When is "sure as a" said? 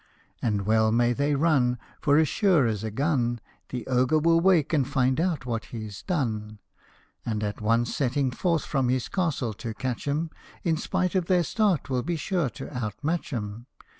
2.27-2.89